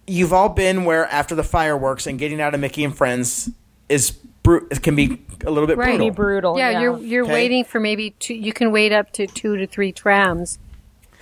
[0.06, 3.50] you've all been where after the fireworks and getting out of Mickey and Friends
[3.88, 4.10] is
[4.42, 5.96] bru- it can be a little bit Right.
[5.98, 6.10] brutal.
[6.12, 6.58] Brutal.
[6.58, 7.32] Yeah, Yeah, you're you're Okay.
[7.32, 8.34] waiting for maybe two.
[8.34, 10.58] You can wait up to two to three trams,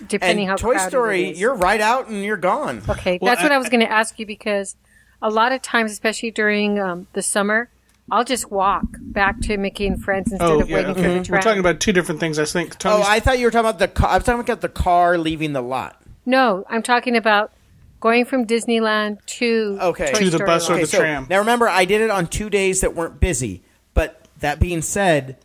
[0.09, 1.41] depending and how Toy Story, it is.
[1.41, 2.83] you're right out and you're gone.
[2.89, 4.77] Okay, Well, that's what I- I was going to ask you because
[5.23, 7.71] a lot of times, especially during um, the summer,
[8.11, 10.77] I'll just walk back to Mickey and Friends instead Oh, of yeah.
[10.77, 11.03] waiting Okay.
[11.03, 11.39] for the tram.
[11.39, 12.39] We're talking about two different things.
[12.39, 12.77] I think.
[12.85, 14.11] Oh, I thought you were talking about the car.
[14.11, 16.01] I was talking about the car leaving the lot.
[16.25, 17.53] no, I'm talking about
[17.99, 20.13] going from Disneyland to Okay.
[20.13, 20.83] Toy To the Story bus or Land.
[20.85, 21.27] the so tram.
[21.31, 23.63] Now remember, I did it on two days that weren't busy.
[23.95, 25.39] But that being said,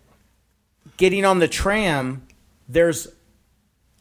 [0.97, 2.23] getting on the tram,
[2.67, 3.07] there's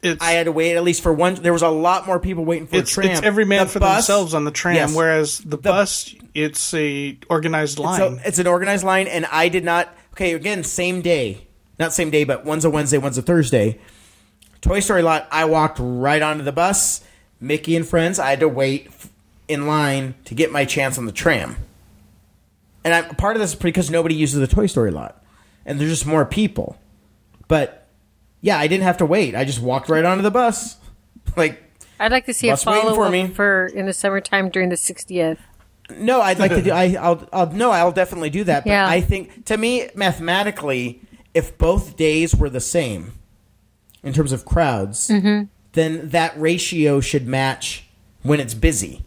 [0.02, 1.34] it's, I had to wait at least for one.
[1.34, 3.10] There was a lot more people waiting for it's, a tram.
[3.10, 4.94] it's every man The for bus- themselves on the tram, Yes.
[4.94, 7.98] whereas the, bus, it's a organized line.
[7.98, 9.94] So it's an organized line, and I did not.
[10.12, 11.46] Okay, again, same day,
[11.78, 13.78] not same day, but one's a Wednesday, one's a Thursday.
[14.60, 15.26] Toy Story lot.
[15.30, 17.02] I walked right onto the bus.
[17.40, 18.18] Mickey and friends.
[18.18, 18.88] I had to wait
[19.48, 21.56] in line to get my chance on the tram.
[22.84, 25.22] And I, part of this is because nobody uses the Toy Story lot,
[25.66, 26.78] and there's just more people.
[27.48, 27.79] But
[28.40, 29.34] yeah, I didn't have to wait.
[29.34, 30.76] I just walked right onto the bus.
[31.36, 31.62] Like
[32.00, 33.28] I'd like to see a waiting follow for up me.
[33.28, 35.38] for in the summertime during the 60th.
[35.96, 36.70] No, I'd like to do.
[36.72, 37.52] I, I'll, I'll.
[37.52, 38.64] No, I'll definitely do that.
[38.64, 38.88] But Yeah.
[38.88, 41.02] I think, to me, mathematically,
[41.34, 43.12] if both days were the same
[44.02, 45.44] in terms of crowds, Mm-hmm.
[45.72, 47.86] then that ratio should match
[48.22, 49.04] when it's busy.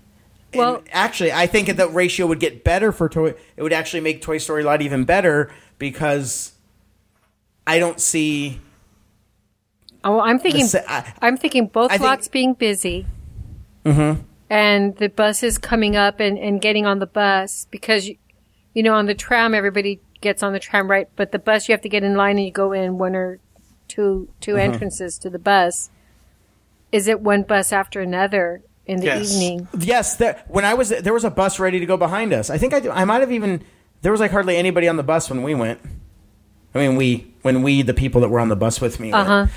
[0.54, 3.34] Well- and actually, I think that ratio would get better for Toy.
[3.58, 6.54] It would actually make Toy Story Lot even better because
[7.68, 8.62] I don't see.
[10.04, 10.68] Oh, I'm thinking.
[10.88, 12.10] I, I'm thinking both I think- Mm-hmm.
[12.10, 13.06] lots being busy.
[14.50, 18.18] And the buses coming up and, and getting on the bus because, you,
[18.74, 21.08] you know, on the tram, everybody gets on the tram, right?
[21.16, 23.40] But the bus, you have to get in line and you go in one or
[23.88, 24.60] two, 2 Mm-hmm.
[24.60, 25.90] entrances to the bus.
[26.92, 29.34] Is it one bus after another in the Yes.
[29.34, 29.68] evening?
[29.80, 32.52] Yes, there, when I was there was a bus ready to go behind us.
[32.52, 33.64] I think I, I might have even
[34.04, 35.80] there was like hardly anybody on the bus when we went.
[36.76, 39.12] I mean, we when we the people that were on the bus with me.
[39.12, 39.48] Uh huh.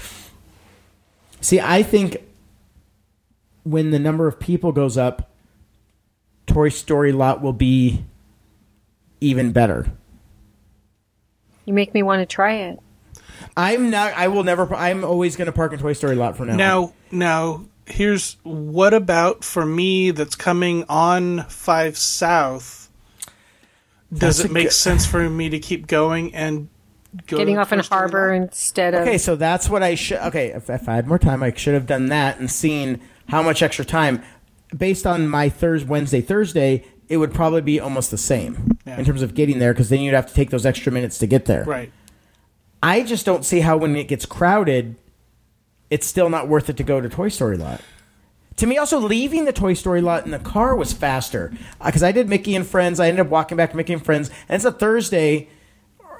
[1.46, 2.16] See, I think
[3.62, 5.30] when the number of people goes up,
[6.48, 8.04] Toy Story lot will be
[9.20, 9.92] even better.
[11.64, 12.80] You make me want to try it.
[13.56, 14.12] I'm not.
[14.14, 14.74] I will never.
[14.74, 16.52] I'm always going to park in Toy Story lot from now.
[16.54, 16.58] on.
[16.58, 22.90] Now, now, here's what about for me that's coming on Five South?
[24.12, 26.75] Does That's it make good- sense for me to keep going and go
[27.26, 28.44] Getting to off in Harbor Land?
[28.44, 29.02] instead of.
[29.02, 30.18] Okay, so that's what I should.
[30.18, 33.42] Okay, if, if I had more time, I should have done that and seen how
[33.42, 34.22] much extra time.
[34.76, 38.98] Based on my Thursday, Wednesday, Thursday, it would probably be almost the same Yeah.
[38.98, 41.26] in terms of getting there because then you'd have to take those extra minutes to
[41.26, 41.64] get there.
[41.64, 41.92] Right.
[42.82, 44.96] I just don't see how when it gets crowded,
[45.90, 47.80] it's still not worth it to go to Toy Story lot.
[48.56, 52.02] To me, also leaving the Toy Story lot in the car was faster uh, because
[52.02, 52.98] I did Mickey and Friends.
[52.98, 55.48] I ended up walking back to Mickey and Friends, and it's a Thursday,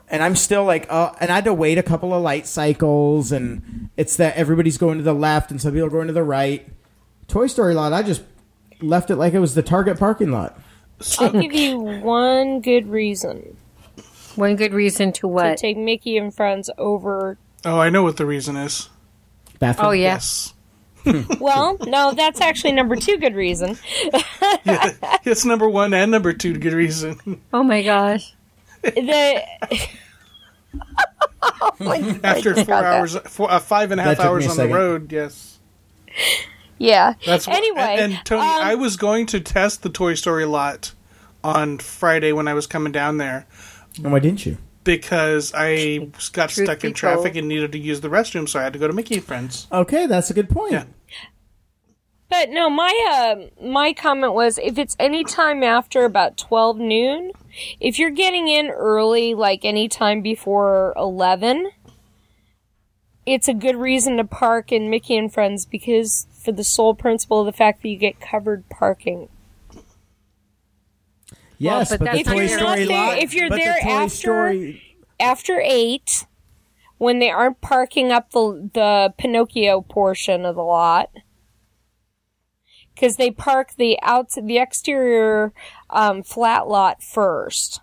[0.09, 3.33] and I'm still like, uh, and I had to wait a couple of light cycles,
[3.33, 6.23] and it's that everybody's going to the left and some people are going to the
[6.25, 6.67] right.
[7.29, 8.23] Toy Story lot, I just
[8.81, 10.59] left it like it was the Target parking lot.
[11.19, 13.57] I'll give you one good reason
[14.37, 15.57] One good reason to what?
[15.57, 17.37] to take Mickey and friends over.
[17.65, 18.89] Oh, I know what the reason is.
[19.59, 19.89] Bathroom.
[19.89, 20.15] Oh, yeah.
[20.15, 20.53] Yes.
[21.41, 23.79] Well, no, that's actually number two good reason.
[24.65, 24.93] yeah,
[25.25, 26.59] It's number one and number two.
[26.59, 27.41] Good reason.
[27.53, 28.35] Oh my gosh.
[28.83, 29.43] The
[32.25, 34.69] After four hours, four, uh, five and a half That took me hours a on
[34.69, 35.13] the road.
[35.13, 35.59] Yes.
[36.79, 37.15] yeah.
[37.25, 37.97] That's what- anyway.
[38.01, 40.93] And, and Tony, um, I was going to test the Toy Story lot
[41.45, 43.47] on Friday when I was coming down there
[44.03, 44.59] And why didn't you?
[44.85, 47.37] because I got Truth stuck in traffic told.
[47.39, 49.67] and needed to use the restroom, so I had to go to Mickey and Friends.
[49.73, 50.73] Okay, that's a good point.
[50.73, 50.85] Yeah.
[52.29, 52.93] But no, my
[53.63, 57.31] uh, my comment was if it's any time after about twelve noon,
[57.79, 61.71] if you're getting in early, like any time before eleven,
[63.25, 67.41] it's a good reason to park in Mickey and Friends because for the sole principle
[67.41, 69.29] of the fact that you get covered parking.
[71.59, 73.11] Yes, but but, that's the not Toy Story If you're not lot.
[73.15, 74.83] there- if you're but the there Toy after- Story,
[75.19, 76.27] After eight,
[76.99, 81.09] when they aren't parking up the the Pinocchio portion of the lot,
[82.97, 85.53] because they park the out the exterior
[85.91, 87.81] um, flat lot first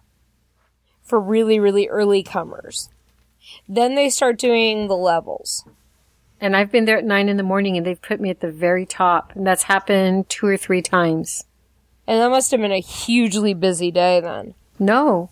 [1.03, 2.89] for really really early comers.
[3.69, 5.63] Then they start doing the levels.
[6.41, 8.51] And I've been there at nine in the morning and they've put me at the
[8.51, 9.33] very top.
[9.33, 11.45] And that's happened two or three times.
[12.05, 14.53] And that must have been a hugely busy day then.
[14.77, 15.29] No.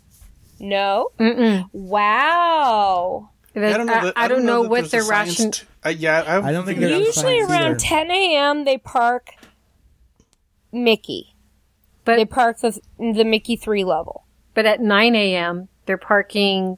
[0.57, 1.09] No?
[1.19, 1.67] Mm-mm.
[1.73, 3.29] Wow.
[3.53, 5.51] I don't know, I, that- I don't know that what there's their a science ration.
[5.51, 7.75] t- uh, yeah, I don't think they're Usually around either.
[7.79, 8.63] 10 a.m.
[8.63, 9.31] they park
[10.71, 11.35] Mickey.
[12.05, 14.25] But they park the the Mickey three level.
[14.53, 15.67] but at 9 a.m.
[15.85, 16.77] they're parking.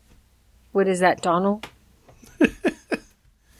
[0.73, 1.67] What is that, Donald?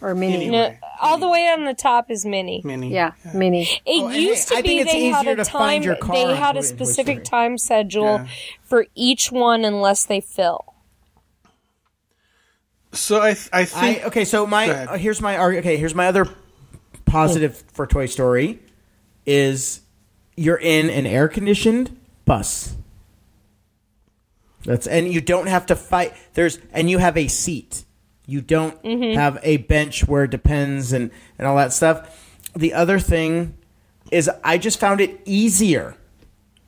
[0.02, 0.48] or Minnie?
[0.48, 0.52] Anyway.
[0.82, 2.62] No, all the way on the top is Minnie.
[2.66, 2.92] Minnie.
[2.94, 3.68] Yeah, Minnie.
[3.86, 5.82] It Oh, used to I be they had a to time.
[5.84, 5.98] They had
[6.58, 7.42] a Toy- Toy specific Story.
[7.44, 8.28] time schedule Yeah.
[8.64, 10.66] for each one unless they fill.
[12.92, 15.96] So I th- I think I okay, so my uh, here's my arg- okay, here's
[15.96, 16.28] my other
[17.06, 18.60] positive for Toy Story
[19.26, 19.82] is
[20.36, 22.76] you're in an air conditioned bus.
[24.66, 26.14] That's and you don't have to fight.
[26.34, 27.84] There's and you have a seat.
[28.26, 29.20] You don't mm-hmm.
[29.20, 32.40] have a bench where it depends and and all that stuff.
[32.56, 33.58] The other thing
[34.12, 35.98] is I just found it easier.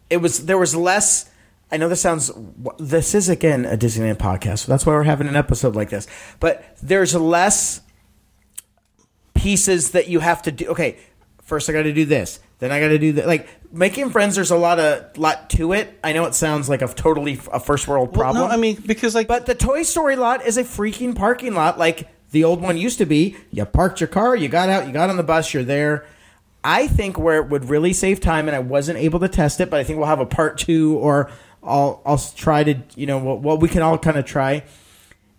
[0.10, 1.30] It was there was less.
[1.72, 2.32] I know this sounds.
[2.78, 6.08] This is again a Disneyland podcast, so that's why we're having an episode like this.
[6.40, 7.82] But there's less
[9.34, 10.68] pieces that you have to do.
[10.68, 10.98] Okay,
[11.44, 13.28] first I got to do this, then I got to do that.
[13.28, 15.98] Like making friends, there's a lot of lot to it.
[16.04, 18.48] I know it sounds like a totally a first world well, problem.
[18.48, 21.78] no, I mean because like But the Toy Story lot is a freaking parking lot
[21.78, 23.36] like the old one used to be.
[23.52, 26.06] You parked your car, you got out, you got on the bus, you're there.
[26.64, 29.70] I think where it would really save time, and I wasn't able to test it,
[29.70, 31.30] but I think we'll have a part two, or
[31.64, 34.64] I'll I'll try to you know what, what we can all kind of try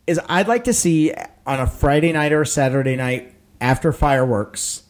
[0.06, 1.12] is I'd like to see
[1.46, 4.82] on a Friday night or a Saturday night after fireworks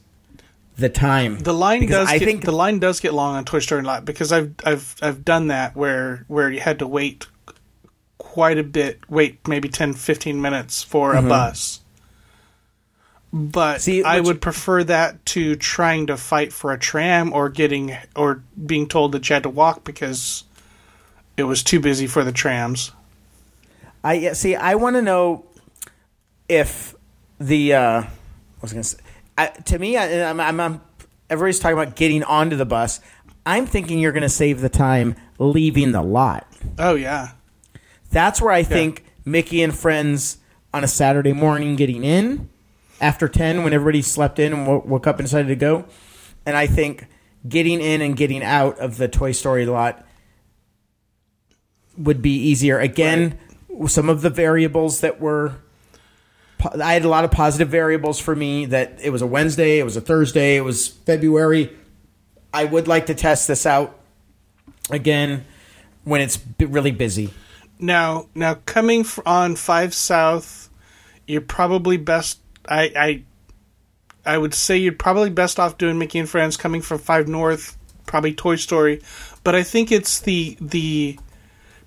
[0.76, 3.44] the time the line Because does I get, think the line does get long on
[3.44, 7.26] Toy Story lot because I've I've I've done that where where you had to wait
[8.18, 11.80] quite a bit wait maybe 10 15 minutes for a bus
[13.32, 13.80] but Mm-hmm.
[13.80, 17.96] See, I which- would prefer that to trying to fight for a tram or getting
[18.14, 20.44] or being told that you had to walk because
[21.36, 22.92] it was too busy for the trams
[24.04, 24.54] I see.
[24.54, 25.44] I want to know
[26.48, 26.94] if
[27.40, 28.08] the uh, I
[28.62, 28.98] was going to say
[29.38, 29.96] I, to me.
[29.96, 30.80] I, I'm, I'm, I'm
[31.28, 33.00] everybody's talking about getting onto the bus.
[33.44, 36.46] I'm thinking you're going to save the time leaving the lot.
[36.78, 37.32] oh yeah
[38.10, 40.38] That's where I think Mickey and friends
[40.72, 42.48] on a Saturday morning getting in
[43.00, 45.84] after ten when everybody slept in and wo- woke up and decided to go,
[46.46, 47.06] and I think
[47.48, 50.04] getting in and getting out of the Toy Story lot
[51.96, 52.78] would be easier.
[52.78, 53.38] Again,
[53.86, 55.56] some of the variables that were.
[56.80, 59.84] I had a lot of positive variables for me that it was a Wednesday, it
[59.84, 61.70] was a Thursday, it was February.
[62.52, 63.98] I would like to test this out
[64.90, 65.44] again
[66.04, 67.30] when it's really busy.
[67.78, 70.70] Now, now coming on five south,
[71.26, 72.40] you're probably best.
[72.68, 73.22] I, I,
[74.24, 76.56] I would say you're probably best off doing Mickey and Friends.
[76.56, 79.02] Coming from five north, probably Toy Story,
[79.44, 81.18] but I think it's the the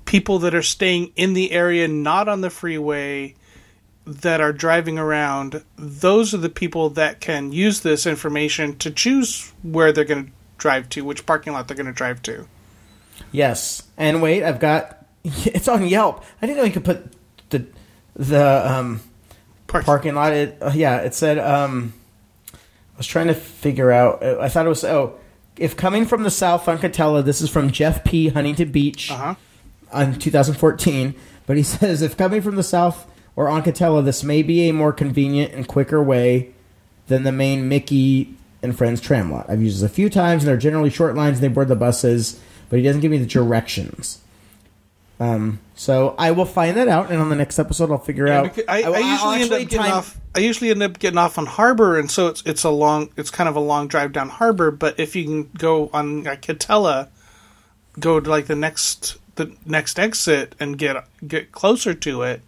[0.05, 3.35] people that are staying in the area, not on the freeway,
[4.05, 5.63] that are driving around.
[5.77, 10.31] Those are the people that can use this information to choose where they're going to
[10.57, 12.47] drive to, which parking lot they're going to drive to.
[13.31, 16.23] Yes, and wait, I've got it's on Yelp.
[16.41, 17.11] I didn't know you could put
[17.49, 17.67] the
[18.15, 19.01] the um,
[19.67, 20.33] Park- parking lot.
[20.33, 21.37] It, uh, yeah, it said.
[21.37, 21.93] Um,
[22.53, 24.23] I was trying to figure out.
[24.23, 25.17] uh, I thought it was oh,
[25.57, 27.23] if coming from the south on Katella.
[27.23, 28.29] This is from Jeff P.
[28.29, 29.35] Huntington Beach Uh-huh.
[29.93, 31.15] on 2014.
[31.45, 33.05] But he says if coming from the south
[33.39, 36.51] or on Katella, this may be a more convenient and quicker way
[37.07, 39.49] than the main Mickey and Friends tram lot.
[39.49, 41.75] I've used this a few times, and they're generally short lines, and they board the
[41.77, 42.37] buses.
[42.69, 44.19] But he doesn't give me the directions.
[45.21, 48.41] Um, so I will find that out, and on the next episode, I'll figure Yeah,
[48.41, 48.59] out.
[48.67, 50.17] I, I, I'll usually end up getting time- off.
[50.35, 53.31] I usually end up getting off on Harbor, and so it's it's a long, it's
[53.31, 54.69] kind of a long drive down Harbor.
[54.69, 57.07] But if you can go on like Katella,
[57.99, 62.41] go to like the next the next exit and get get closer to it.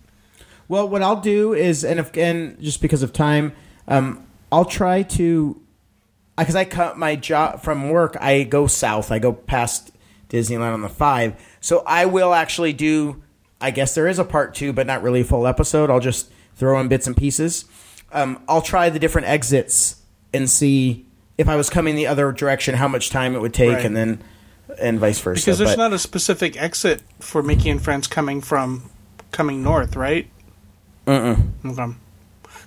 [0.72, 3.52] Well, what I'll do is, and if and just because of time,
[3.90, 5.62] um, I'll try to,
[6.38, 8.16] because I cut my job from work.
[8.22, 9.12] I go south.
[9.12, 9.92] I go past
[10.30, 11.36] Disneyland on the five.
[11.60, 13.22] So I will actually do.
[13.60, 15.90] I guess there is a part two, but not really a full episode.
[15.90, 17.66] I'll just throw in bits and pieces.
[18.14, 19.98] Um, I'll try the different exits
[20.34, 21.06] and see
[21.38, 23.86] if I was coming the other direction, how much time it would take, Right.
[23.86, 24.24] and then
[24.80, 25.41] and vice versa.
[25.41, 28.84] Because there's But- not a specific exit for Mickey and Friends coming from
[29.32, 30.30] coming north, right?
[31.12, 31.47] Mm-mm.
[31.80, 31.95] Okay.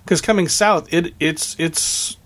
[0.03, 2.17] Because coming south, it it's it's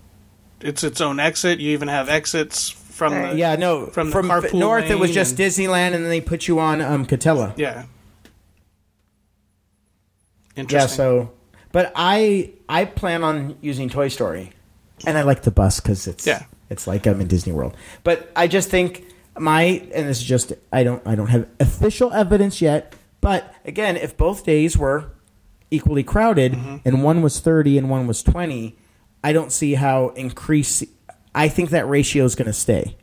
[0.60, 1.60] it's its own exit.
[1.60, 3.86] You even have exits from the Yeah, no.
[3.86, 6.58] from From, the carpool north, it was just and- Disneyland, and then they put you
[6.60, 7.54] on um, Katella.
[7.56, 7.84] yeah.
[10.56, 10.56] Interesting.
[10.56, 10.96] Yeah, Interesting.
[10.96, 11.32] so,
[11.72, 14.52] but I I plan on using Toy Story,
[15.06, 16.44] and I like the bus because it's Yeah.
[16.68, 17.76] it's like I'm in Disney World.
[18.04, 19.04] But I just think
[19.38, 19.62] my
[19.94, 22.94] and this is just I don't I don't have official evidence yet.
[23.20, 25.12] But again, if both days were
[25.70, 26.76] equally crowded Mm-hmm.
[26.84, 28.76] and one was thirty and one was twenty,
[29.22, 30.82] I don't see how increase.
[31.34, 32.96] I think that ratio is going to stay.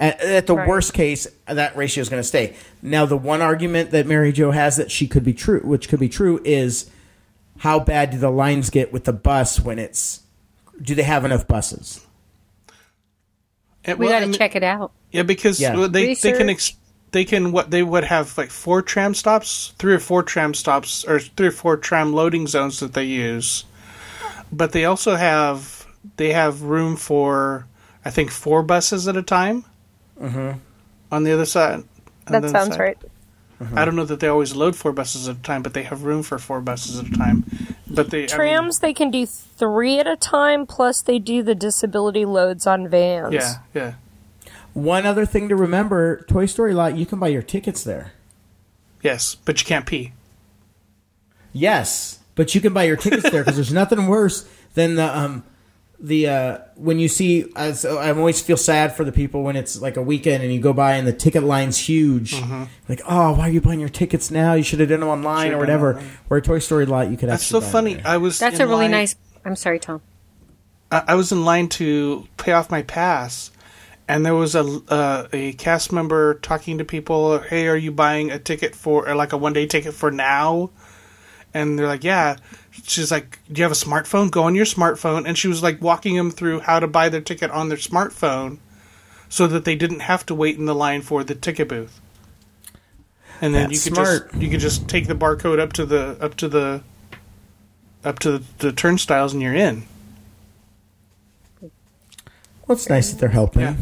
[0.00, 0.68] At, at the Right.
[0.68, 2.54] worst case, that ratio is going to stay.
[2.82, 5.98] Now, the one argument that Mary Jo has that she could be true, which could
[6.00, 6.88] be true, is
[7.58, 10.22] how bad do the lines get with the bus when it's?
[10.80, 12.06] Do they have enough buses?
[13.86, 14.92] We well, got to and- check it out.
[15.10, 15.74] Yeah, because Yeah.
[15.74, 16.50] well, they they can Research.
[16.50, 16.76] ex-
[17.12, 21.04] they can what they would have like four tram stops, three or four tram stops,
[21.04, 23.64] or three or four tram loading zones that they use.
[24.52, 25.86] But they also have
[26.16, 27.66] they have room for
[28.04, 29.64] I think four buses at a time.
[30.20, 30.58] Mm-hmm.
[31.10, 31.84] On the other side.
[32.26, 32.80] That other sounds side.
[32.80, 32.98] right.
[33.74, 36.04] I don't know that they always load four buses at a time, but they have
[36.04, 37.44] room for four buses at a time.
[37.88, 41.42] But they I mean, Trams, they can do three at a time, plus they do
[41.42, 43.34] the disability loads on vans.
[43.34, 43.94] yeah, yeah.
[44.78, 48.12] One other thing to remember: Toy Story lot, you can buy your tickets there.
[49.02, 50.12] Yes, but you can't pee.
[51.52, 55.44] Yes, but you can buy your tickets there because there's nothing worse than the um
[56.00, 59.80] the uh when you see as I always feel sad for the people when it's
[59.80, 62.34] like a weekend and you go by and the ticket line's huge.
[62.34, 62.64] Mm-hmm.
[62.88, 64.54] Like, oh, why are you buying your tickets now?
[64.54, 65.92] You should have done them online Should've or whatever.
[65.94, 66.18] them online.
[66.28, 67.28] Where a Toy Story lot, you could.
[67.28, 67.94] That's so buy funny.
[67.94, 68.12] them there.
[68.12, 69.16] I was That's in a really line- nice.
[69.44, 70.02] I'm sorry, Tom.
[70.92, 73.50] I I was in line to pay off my pass,
[74.08, 77.38] and there was a uh, a cast member talking to people.
[77.38, 80.70] Hey, are you buying a ticket for or like a one day ticket for now?
[81.54, 82.36] And they're like, yeah.
[82.70, 84.30] She's like, do you have a smartphone?
[84.30, 85.26] Go on your smartphone.
[85.26, 88.58] And she was like walking them through how to buy their ticket on their smartphone,
[89.28, 92.00] so that they didn't have to wait in the line for the ticket booth.
[93.40, 94.30] And then That's you could smart.
[94.30, 96.82] just you could just take the barcode up to the up to the
[98.04, 99.84] up to the, the turnstiles, and you're in.
[101.60, 103.62] Well, it's nice that they're helping.
[103.62, 103.76] Yeah.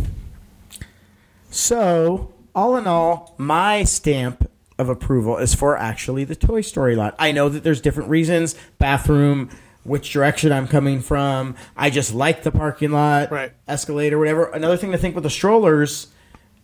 [1.57, 7.14] So, all in all, my stamp of approval is for actually the Toy Story lot.
[7.18, 9.48] I know that there's different reasons bathroom,
[9.82, 11.54] which direction I'm coming from.
[11.74, 13.52] I just like the parking lot, Right.
[13.66, 14.44] escalator, whatever.
[14.50, 16.09] Another thing to think with the strollers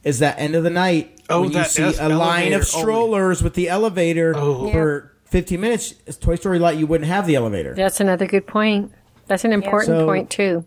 [0.04, 2.60] is that end of the night Oh, when you that see es- a line of
[2.60, 4.70] oh, strollers with the elevator Oh.
[4.72, 5.94] for 15 minutes.
[6.06, 7.72] It's Toy Story lot, you wouldn't have the elevator.
[7.74, 8.92] That's another good point.
[9.26, 10.66] That's an important So- point too.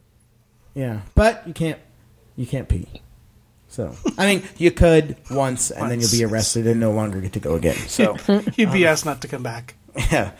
[0.73, 1.77] Yeah, but you can't
[2.35, 3.01] you can't pee.
[3.75, 7.33] So I mean, you could once, and then you'll be arrested and no longer get
[7.33, 7.75] to go again.
[7.75, 8.15] So
[8.55, 9.75] You'd be asked not to come back.
[10.11, 10.31] yeah,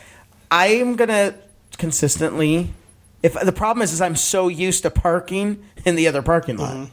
[0.50, 1.36] I am gonna
[1.78, 2.74] consistently.
[3.22, 6.88] If the problem is, is I'm so used to parking in the other parking lot,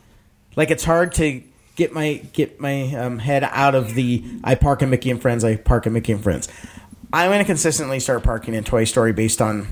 [0.56, 1.44] like it's hard to
[1.76, 5.44] get my get my um, head out of the I park at Mickey and Friends.
[5.44, 6.48] I park at Mickey and Friends.
[7.12, 9.68] I'm gonna consistently start parking in Toy Story based on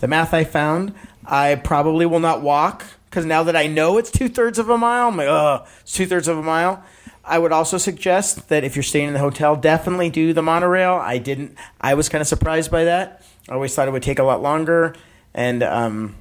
[0.00, 0.94] the math I found.
[1.26, 4.76] I probably will not walk because now that I know it's two thirds of a
[4.76, 6.82] mile, I'm like, oh, it's two thirds of a mile.
[7.24, 10.94] I would also suggest that if you're staying in the hotel, definitely do the monorail.
[10.94, 11.56] I didn't.
[11.80, 13.22] I was kind of surprised by that.
[13.48, 14.94] I always thought it would take a lot longer,
[15.34, 16.16] and um,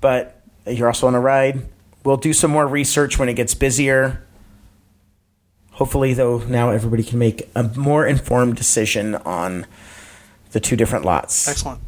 [0.00, 1.62] but you're also on a ride.
[2.04, 4.24] We'll do some more research when it gets busier.
[5.72, 9.66] Hopefully, though, now everybody can make a more informed decision on
[10.50, 11.48] the two different lots.
[11.48, 11.80] Excellent.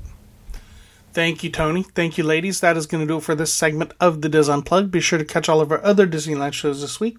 [1.14, 1.84] Thank you, Tony.
[1.84, 2.58] Thank you, ladies.
[2.58, 4.90] That is going to do it for this segment of the DIS Unplugged.
[4.90, 7.18] Be sure to catch all of our other Disneyland shows this week.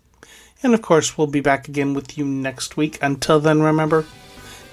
[0.61, 2.99] And of course, we'll be back again with you next week.
[3.01, 4.05] Until then, remember,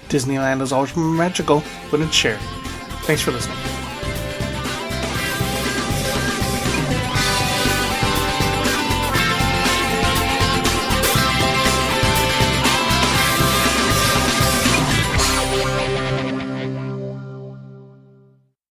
[0.09, 2.41] Disneyland is always magical when it's shared.
[3.05, 3.82] Thanks for listening.